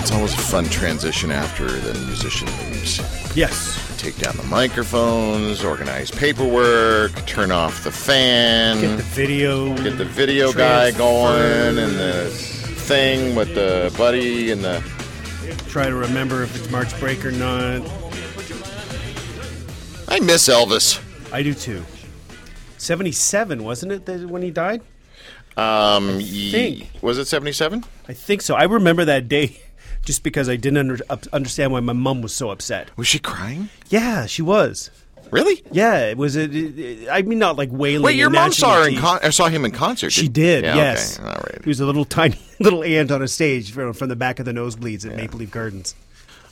[0.00, 3.00] It's always a fun transition after the musician leaves.
[3.34, 3.87] Yes.
[3.98, 9.76] Take down the microphones, organize paperwork, turn off the fan, Get the video.
[9.82, 14.82] get the video guy going, and the thing with the buddy and the.
[15.68, 17.82] Try to remember if it's March break or not.
[20.08, 21.00] I miss Elvis.
[21.32, 21.82] I do too.
[22.78, 24.80] 77, wasn't it, that when he died?
[25.56, 26.88] Um, ye- think.
[27.02, 27.84] was it seventy-seven?
[28.08, 28.54] I think so.
[28.54, 29.60] I remember that day
[30.08, 32.88] just because I didn't under, up, understand why my mom was so upset.
[32.96, 33.68] Was she crying?
[33.90, 34.90] Yeah, she was.
[35.30, 35.62] Really?
[35.70, 36.34] Yeah, it was.
[36.34, 38.02] A, it- it- I mean, not like wailing.
[38.06, 40.08] Wait, your mom saw her in con- saw him in concert.
[40.08, 40.64] She did.
[40.64, 41.18] Yeah, yes.
[41.20, 41.28] Okay.
[41.28, 41.60] All right.
[41.62, 44.46] He was a little tiny little ant on a stage from, from the back of
[44.46, 45.94] the nosebleeds at Maple Leaf Gardens.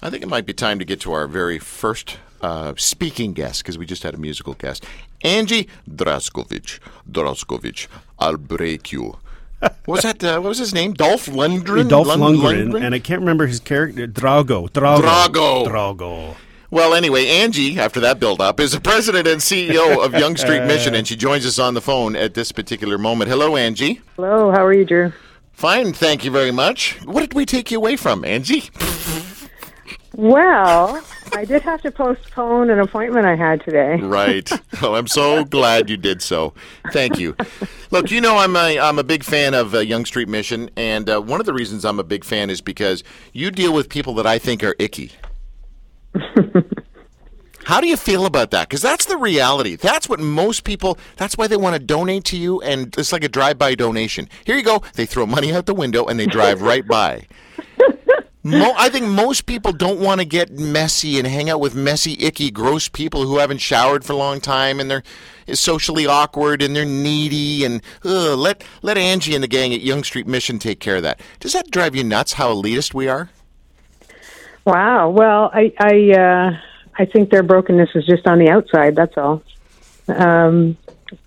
[0.03, 3.63] I think it might be time to get to our very first uh, speaking guest
[3.63, 4.85] because we just had a musical guest,
[5.23, 6.79] Angie Draskovic.
[7.11, 7.87] Draskovic,
[8.19, 9.17] I'll break you.
[9.61, 10.23] What was that?
[10.23, 10.93] Uh, what was his name?
[10.93, 11.89] Dolph Lundgren.
[11.89, 14.07] Dolph Lund- Lundgren, and I can't remember his character.
[14.07, 14.69] Drago.
[14.71, 15.01] Drago.
[15.03, 15.67] Drago.
[15.67, 16.35] Drago.
[16.71, 20.61] Well, anyway, Angie, after that build up, is the president and CEO of Yonge Street
[20.63, 20.67] Uh.
[20.67, 23.31] Mission, and she joins us on the phone at this particular moment.
[23.31, 24.03] Hello, Angie.
[24.17, 25.13] Hello, how are you, Drew?
[25.53, 26.99] Fine, thank you very much.
[27.05, 28.65] What did we take you away from, Angie?
[30.15, 33.97] Well, I did have to postpone an appointment I had today.
[33.97, 34.51] Right.
[34.83, 36.53] Oh, I'm so glad you did so.
[36.93, 37.35] Thank you.
[37.91, 41.09] Look, you know I'm a I'm a big fan of uh, Yonge Street Mission, and
[41.09, 44.15] uh, one of the reasons I'm a big fan is because you deal with people
[44.15, 45.13] that I think are icky.
[47.65, 48.69] How do you feel about that?
[48.69, 49.75] Because that's the reality.
[49.75, 50.99] That's what most people.
[51.17, 54.29] That's why they want to donate to you, and it's like a drive-by donation.
[54.45, 54.83] Here you go.
[54.95, 57.27] They throw money out the window and they drive right by.
[58.47, 62.17] Mo- I think most people don't want to get messy and hang out with messy,
[62.21, 65.03] icky, gross people who haven't showered for a long time and they're
[65.53, 70.07] socially awkward and they're needy and ugh, let let Angie and the gang at Yonge
[70.07, 71.19] Street Mission take care of that.
[71.41, 72.35] Does that drive you nuts?
[72.35, 73.31] How elitist we are?
[74.65, 75.11] Wow.
[75.11, 76.57] Well, I I uh,
[76.97, 78.95] I think their brokenness is just on the outside.
[78.95, 79.43] That's all.
[80.07, 80.77] Um,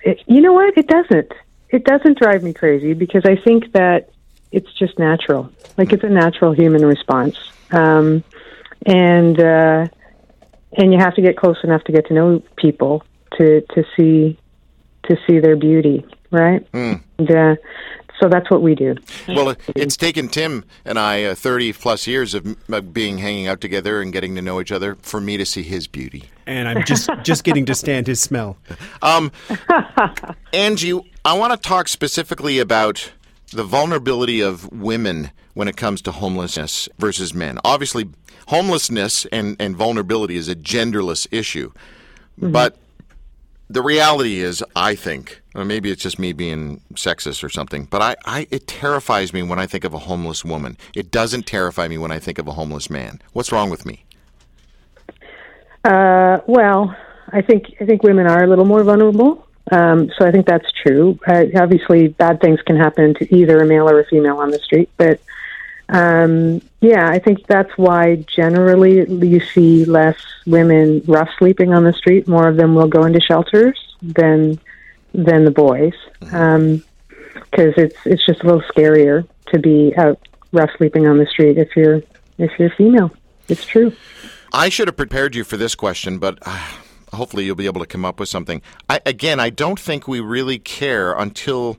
[0.01, 0.77] it, you know what?
[0.77, 1.33] It doesn't.
[1.69, 4.09] It doesn't drive me crazy because I think that
[4.51, 5.51] it's just natural.
[5.77, 7.37] Like it's a natural human response.
[7.71, 8.23] Um,
[8.85, 9.87] and uh,
[10.77, 13.03] and you have to get close enough to get to know people
[13.37, 14.37] to to see
[15.03, 16.65] to see their beauty, right?
[17.17, 17.55] And, uh,
[18.19, 18.95] so that's what we do.
[19.29, 23.61] Well, it's taken Tim and I uh, 30 plus years of, of being hanging out
[23.61, 26.25] together and getting to know each other for me to see his beauty.
[26.45, 28.57] And I'm just just getting to stand his smell.
[30.53, 33.11] Angie, I want to talk specifically about
[33.49, 37.59] the vulnerability of women when it comes to homelessness versus men.
[37.63, 38.09] Obviously,
[38.47, 41.71] homelessness and, and vulnerability is a genderless issue.
[42.37, 42.77] But
[43.69, 48.01] the reality is, I think, or maybe it's just me being sexist or something, but
[48.01, 50.77] I, I it terrifies me when I think of a homeless woman.
[50.95, 53.21] It doesn't terrify me when I think of a homeless man.
[53.33, 54.05] What's wrong with me?
[55.83, 56.95] Uh, well,
[57.31, 59.45] I think I think women are a little more vulnerable.
[59.71, 61.19] Um, so I think that's true.
[61.27, 64.59] Uh, obviously, bad things can happen to either a male or a female on the
[64.59, 65.19] street, but
[65.89, 71.93] um, yeah, I think that's why generally you see less women rough sleeping on the
[71.93, 72.27] street.
[72.27, 74.59] More of them will go into shelters than
[75.13, 80.19] than the boys, because it's it's just a little scarier to be out
[80.51, 82.01] rough sleeping on the street if you're
[82.37, 83.11] if you're female.
[83.47, 83.93] It's true.
[84.53, 86.67] I should have prepared you for this question, but uh,
[87.13, 88.61] hopefully you'll be able to come up with something.
[88.89, 91.77] I, again, I don't think we really care until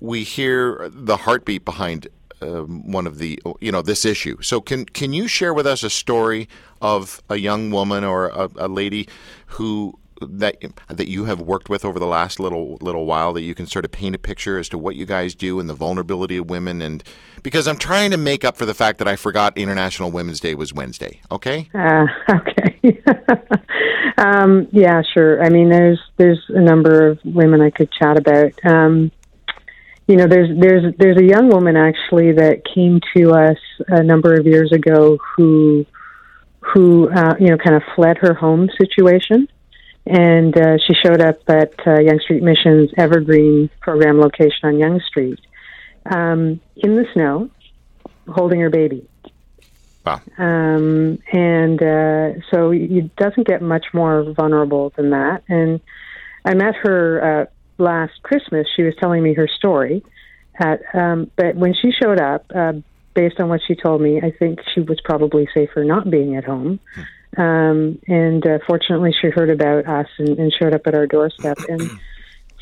[0.00, 2.08] we hear the heartbeat behind
[2.42, 4.40] um, one of the you know this issue.
[4.42, 6.48] So can can you share with us a story
[6.80, 9.08] of a young woman or a, a lady
[9.46, 10.56] who that
[10.88, 13.84] that you have worked with over the last little little while that you can sort
[13.84, 16.82] of paint a picture as to what you guys do and the vulnerability of women
[16.82, 17.02] and
[17.42, 20.54] because I'm trying to make up for the fact that I forgot International Women's Day
[20.54, 21.20] was Wednesday.
[21.30, 21.68] Okay.
[21.74, 23.02] Uh, okay.
[24.22, 25.42] um, yeah, sure.
[25.42, 28.52] I mean, there's there's a number of women I could chat about.
[28.64, 29.10] Um,
[30.06, 33.58] you know, there's there's there's a young woman actually that came to us
[33.88, 35.84] a number of years ago who
[36.60, 39.48] who uh, you know kind of fled her home situation,
[40.06, 45.02] and uh, she showed up at uh, Yonge Street Mission's Evergreen program location on Yonge
[45.02, 45.40] Street
[46.06, 47.50] um, in the snow,
[48.28, 49.08] holding her baby
[50.04, 50.20] Wow.
[50.36, 55.44] um, and uh, so it doesn't get much more vulnerable than that.
[55.48, 55.80] And
[56.44, 57.46] I met her uh,
[57.82, 58.66] last Christmas.
[58.74, 60.02] She was telling me her story,
[60.58, 62.72] At, um, but when she showed up, uh,
[63.14, 66.44] based on what she told me, I think she was probably safer not being at
[66.44, 66.80] home.
[67.36, 71.58] Um, and uh, fortunately, she heard about us and, and showed up at our doorstep.
[71.68, 71.90] And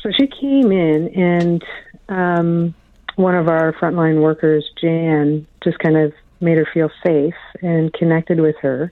[0.01, 1.63] so she came in, and
[2.09, 2.75] um,
[3.15, 8.39] one of our frontline workers, Jan, just kind of made her feel safe and connected
[8.39, 8.91] with her.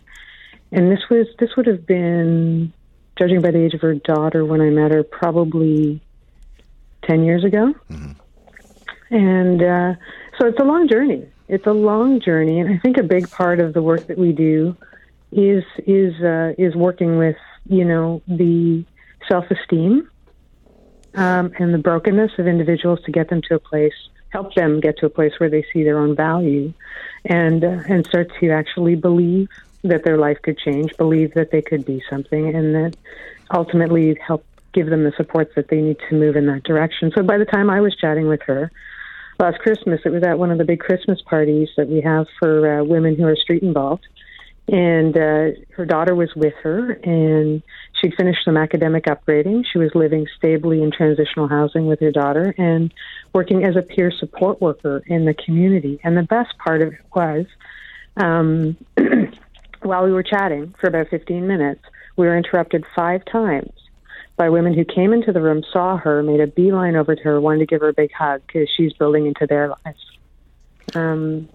[0.71, 2.71] And this was this would have been,
[3.17, 6.01] judging by the age of her daughter when I met her, probably
[7.03, 7.73] ten years ago.
[9.09, 9.95] And uh,
[10.37, 11.27] so it's a long journey.
[11.47, 14.31] It's a long journey, and I think a big part of the work that we
[14.31, 14.77] do
[15.31, 18.85] is is uh, is working with you know the
[19.27, 20.09] self esteem
[21.15, 23.93] um, and the brokenness of individuals to get them to a place,
[24.29, 26.73] help them get to a place where they see their own value,
[27.25, 29.49] and uh, and start to actually believe
[29.83, 32.95] that their life could change, believe that they could be something, and that
[33.51, 37.11] ultimately help give them the supports that they need to move in that direction.
[37.15, 38.71] So by the time I was chatting with her
[39.39, 42.79] last Christmas, it was at one of the big Christmas parties that we have for
[42.79, 44.05] uh, women who are street involved.
[44.67, 47.63] And uh, her daughter was with her, and
[47.99, 49.65] she'd finished some academic upgrading.
[49.71, 52.93] She was living stably in transitional housing with her daughter and
[53.33, 55.99] working as a peer support worker in the community.
[56.03, 57.45] And the best part of it was,
[58.17, 58.77] um,
[59.81, 61.81] while we were chatting for about 15 minutes,
[62.15, 63.71] we were interrupted five times
[64.35, 67.41] by women who came into the room, saw her, made a beeline over to her,
[67.41, 70.17] wanted to give her a big hug because she's building into their lives.
[70.95, 71.49] Um,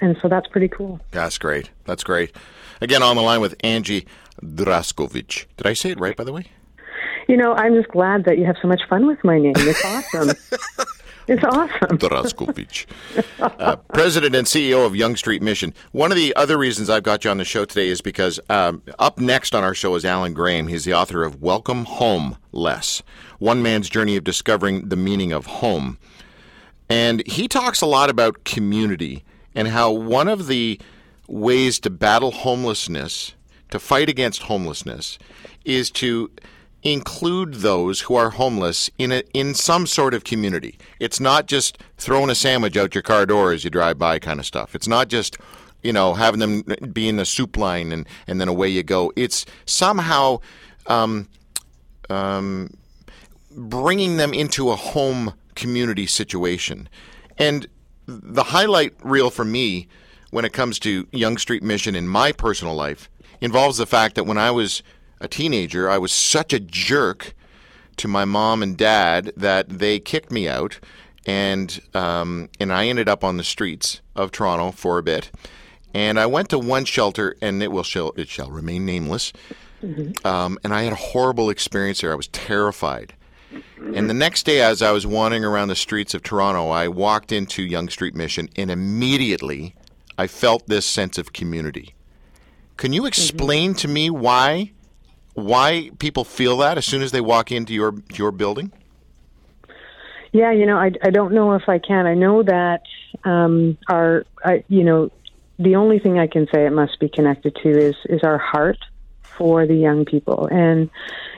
[0.00, 1.00] and so that's pretty cool.
[1.12, 1.70] That's great.
[1.84, 2.34] That's great.
[2.80, 4.06] Again, on the line with Angie
[4.44, 5.46] Draskovic.
[5.56, 6.46] Did I say it right, by the way?
[7.28, 9.54] You know, I'm just glad that you have so much fun with my name.
[9.56, 10.30] It's awesome.
[11.28, 11.98] it's awesome.
[11.98, 12.86] Draskovic,
[13.40, 15.74] uh, president and CEO of Yonge Street Mission.
[15.92, 18.82] One of the other reasons I've got you on the show today is because um,
[18.98, 20.68] up next on our show is Alan Graham.
[20.68, 23.02] He's the author of Welcome Home Less
[23.38, 25.98] One Man's Journey of Discovering the Meaning of Home.
[26.88, 29.24] And he talks a lot about community
[29.54, 30.80] and how one of the
[31.26, 33.34] ways to battle homelessness,
[33.70, 35.18] to fight against homelessness,
[35.64, 36.30] is to
[36.82, 40.78] include those who are homeless in a, in some sort of community.
[41.00, 44.38] It's not just throwing a sandwich out your car door as you drive by kind
[44.38, 44.74] of stuff.
[44.74, 45.36] It's not just
[45.82, 49.12] you know having them be in the soup line and, and then away you go.
[49.16, 50.40] It's somehow
[50.86, 51.28] um,
[52.10, 52.70] um,
[53.50, 56.88] bringing them into a home community situation.
[57.36, 57.66] And
[58.06, 59.88] the highlight reel for me
[60.30, 63.10] when it comes to Yonge Street Mission in my personal life
[63.40, 64.82] involves the fact that when I was
[65.20, 67.34] a teenager, I was such a jerk
[67.96, 70.78] to my mom and dad that they kicked me out,
[71.26, 75.30] and um, and I ended up on the streets of Toronto for a bit.
[75.94, 79.32] And I went to one shelter, and it will shall it shall remain nameless.
[80.24, 82.12] Um, and I had a horrible experience there.
[82.12, 83.14] I was terrified.
[83.94, 87.32] And the next day, as I was wandering around the streets of Toronto, I walked
[87.32, 89.74] into Yonge Street Mission, and immediately
[90.18, 91.94] I felt this sense of community.
[92.76, 94.72] Can you explain to me why
[95.38, 98.72] why people feel that as soon as they walk into your your building?
[100.32, 102.06] Yeah, you know, I, I don't know if I can.
[102.06, 102.82] I know that
[103.24, 105.10] um, our, I, you know,
[105.58, 108.78] the only thing I can say it must be connected to is is our heart
[109.22, 110.48] for the young people.
[110.50, 110.90] And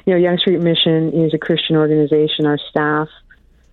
[0.05, 2.47] you know, Yonge Street Mission is a Christian organization.
[2.47, 3.09] Our staff,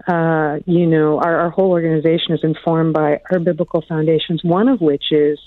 [0.08, 4.44] uh, you know, our, our whole organization is informed by our biblical foundations.
[4.44, 5.40] One of which is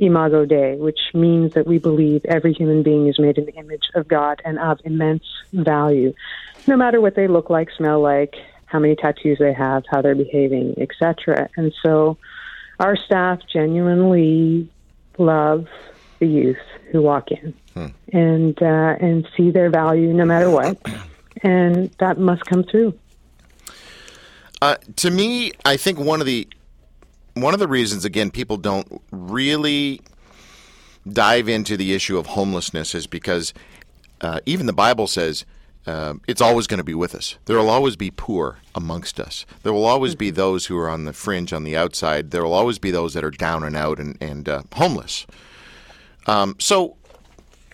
[0.00, 3.90] Imago Dei, which means that we believe every human being is made in the image
[3.94, 6.14] of God and of immense value,
[6.66, 8.34] no matter what they look like, smell like,
[8.66, 11.48] how many tattoos they have, how they're behaving, etc.
[11.56, 12.16] And so,
[12.78, 14.68] our staff genuinely
[15.18, 15.66] love
[16.18, 16.56] the youth
[16.92, 17.54] who walk in
[18.12, 20.78] and uh, and see their value no matter what,
[21.42, 22.94] and that must come through.
[24.62, 26.46] Uh, to me, I think one of the
[27.42, 30.00] one of the reasons again people don't really
[31.08, 33.54] dive into the issue of homelessness is because
[34.20, 35.44] uh, even the Bible says
[35.86, 37.38] uh, it's always going to be with us.
[37.46, 39.46] There will always be poor amongst us.
[39.62, 42.30] There will always be those who are on the fringe, on the outside.
[42.30, 45.26] There will always be those that are down and out and, and uh, homeless.
[46.26, 46.96] Um, so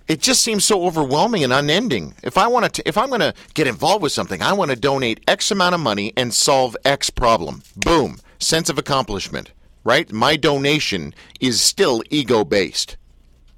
[0.06, 2.14] it just seems so overwhelming and unending.
[2.22, 4.76] If I want to, if I'm going to get involved with something, I want to
[4.76, 7.62] donate X amount of money and solve X problem.
[7.76, 9.52] Boom, sense of accomplishment.
[9.84, 10.10] Right?
[10.10, 12.96] My donation is still ego based.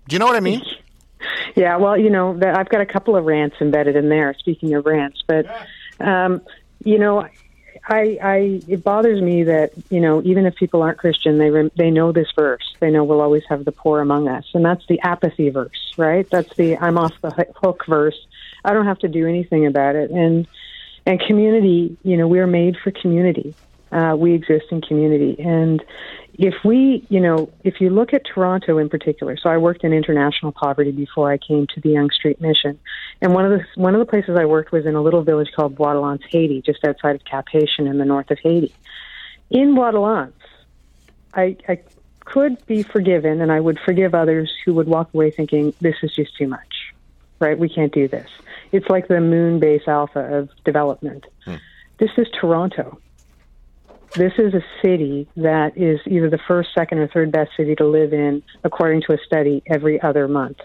[0.08, 0.62] Do you know what I mean?
[1.56, 4.34] Yeah, well, you know, I've got a couple of rants embedded in there.
[4.38, 5.46] Speaking of rants, but
[6.00, 6.42] um,
[6.84, 7.26] you know,
[7.88, 11.70] I, I it bothers me that you know even if people aren't Christian, they rem-
[11.76, 12.74] they know this verse.
[12.80, 16.28] They know we'll always have the poor among us, and that's the apathy verse, right?
[16.30, 18.18] That's the I'm off the hook verse.
[18.64, 20.46] I don't have to do anything about it, and
[21.06, 21.96] and community.
[22.02, 23.54] You know, we're made for community,
[23.90, 25.36] Uh, we exist in community.
[25.38, 25.82] And
[26.34, 29.92] if we, you know, if you look at Toronto in particular, so I worked in
[29.92, 32.78] international poverty before I came to the Yonge Street Mission,
[33.20, 35.50] and one of the one of the places I worked was in a little village
[35.54, 38.72] called Bois Haiti, just outside of Cap Haitien in the north of Haiti.
[39.50, 40.28] In Bois
[41.34, 41.80] I, I
[42.20, 46.14] could be forgiven, and I would forgive others who would walk away thinking this is
[46.14, 46.92] just too much,
[47.40, 47.58] right?
[47.58, 48.28] We can't do this.
[48.70, 51.26] It's like the moon base alpha of development.
[51.44, 51.56] Hmm.
[51.98, 53.00] This is Toronto
[54.14, 57.86] this is a city that is either the first, second, or third best city to
[57.86, 60.58] live in, according to a study, every other month.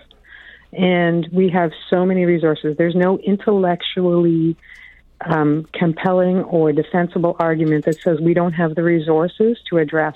[0.71, 2.75] And we have so many resources.
[2.77, 4.57] There's no intellectually
[5.25, 10.15] um, compelling or defensible argument that says we don't have the resources to address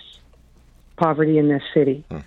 [0.98, 2.04] poverty in this city.
[2.10, 2.20] Hmm.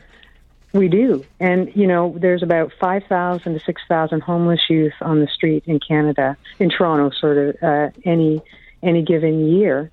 [0.73, 1.25] We do.
[1.41, 6.37] And, you know, there's about 5,000 to 6,000 homeless youth on the street in Canada,
[6.61, 8.41] in Toronto, sort of, uh, any,
[8.81, 9.91] any given year.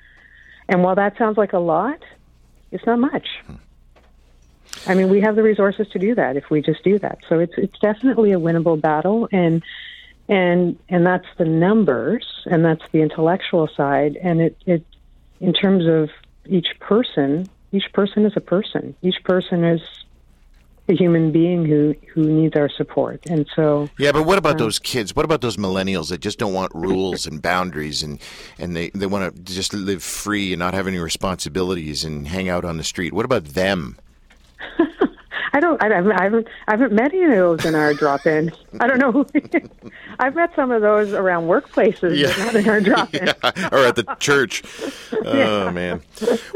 [0.70, 2.00] And while that sounds like a lot,
[2.72, 3.28] it's not much.
[4.86, 7.20] I mean, we have the resources to do that if we just do that.
[7.28, 9.64] So it's it's definitely a winnable battle, and
[10.30, 14.86] and and that's the numbers, and that's the intellectual side, and it it
[15.40, 16.10] in terms of
[16.46, 18.96] each person, each person is a person.
[19.02, 19.82] Each person is
[20.90, 23.22] a human being who who needs our support.
[23.30, 25.16] And so Yeah, but what about um, those kids?
[25.16, 28.20] What about those millennials that just don't want rules and boundaries and
[28.58, 32.50] and they they want to just live free and not have any responsibilities and hang
[32.50, 33.14] out on the street?
[33.14, 33.98] What about them?
[35.58, 35.82] I don't.
[35.82, 36.12] I haven't.
[36.12, 38.52] I haven't, I haven't met any of those in our drop-in.
[38.80, 39.12] I don't know.
[39.12, 39.26] Who,
[40.20, 42.28] I've met some of those around workplaces, yeah.
[42.46, 43.26] not in our drop-in.
[43.44, 43.70] yeah.
[43.72, 44.64] or at the church.
[45.26, 45.72] Oh yeah.
[45.72, 46.02] man.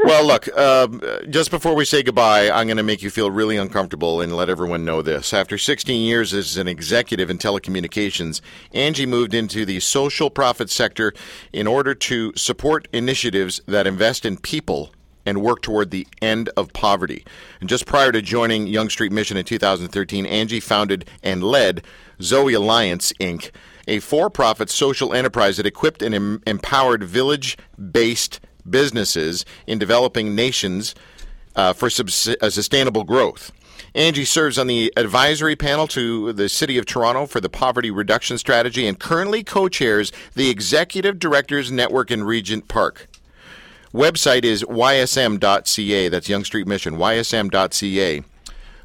[0.04, 0.48] Well, look.
[0.56, 4.34] Um, just before we say goodbye, I'm going to make you feel really uncomfortable and
[4.34, 5.34] let everyone know this.
[5.34, 8.40] After 16 years as an executive in telecommunications,
[8.72, 11.12] Angie moved into the social profit sector
[11.52, 14.90] in order to support initiatives that invest in people
[15.24, 17.24] and work toward the end of poverty.
[17.60, 21.82] And just prior to joining Yonge Street Mission in 2013, Angie founded and led
[22.20, 23.50] Zoe Alliance, Inc.,
[23.88, 27.58] a for profit social enterprise that equipped and em- empowered village
[27.90, 30.94] based businesses in developing nations
[31.56, 33.52] uh, for uh, sustainable growth.
[33.94, 38.38] Angie serves on the advisory panel to the City of Toronto for the Poverty Reduction
[38.38, 43.08] Strategy and currently co chairs the Executive Directors Network in Regent Park.
[43.92, 46.08] Website is ysm.ca.
[46.08, 48.22] That's Yonge Street Mission, ysm.ca.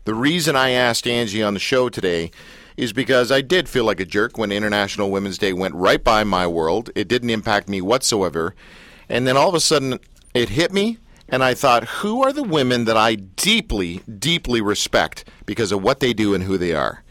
[0.03, 2.31] The reason I asked Angie on the show today
[2.75, 6.25] is because I did feel like a jerk when International Women's Day went right by
[6.25, 6.89] my world.
[6.93, 8.53] It didn't impact me whatsoever.
[9.07, 9.99] And then all of a sudden,
[10.33, 10.97] it hit me,
[11.29, 16.01] and I thought, who are the women that I deeply, deeply respect because of what
[16.01, 17.03] they do and who they are?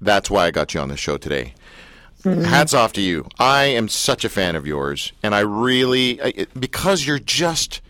[0.00, 1.54] That's why I got you on the show today.
[2.26, 2.42] Mm-hmm.
[2.42, 3.28] Hats off to you.
[3.38, 6.20] I am such a fan of yours, and I really
[6.58, 7.80] because you're just.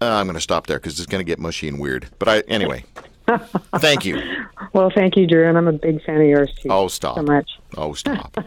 [0.00, 2.08] Uh, I'm going to stop there because it's going to get mushy and weird.
[2.18, 2.84] But I anyway.
[3.76, 4.22] thank you.
[4.72, 6.68] Well, thank you, Drew, and I'm a big fan of yours too.
[6.70, 7.16] Oh, stop!
[7.16, 7.50] So much.
[7.76, 8.38] Oh, stop.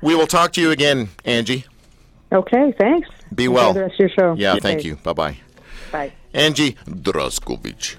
[0.00, 1.66] we will talk to you again, Angie.
[2.32, 3.08] Okay, thanks.
[3.34, 3.72] Be Enjoy well.
[3.74, 4.34] the rest of your show.
[4.38, 4.96] Yeah, thank you.
[4.96, 5.36] Bye-bye.
[5.92, 6.12] Bye.
[6.32, 7.96] Angie Draskovic.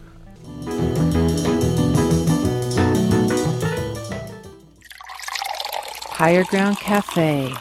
[6.16, 7.54] Higher Ground Cafe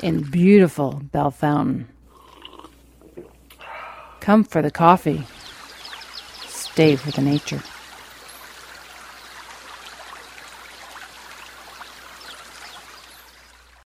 [0.00, 1.86] in beautiful Bell Fountain.
[4.20, 5.22] Come for the coffee,
[6.46, 7.62] stay for the nature.